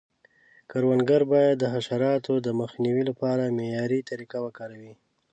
[0.71, 4.93] کروندګر باید د حشراتو د مخنیوي لپاره معیاري طریقې وکاروي.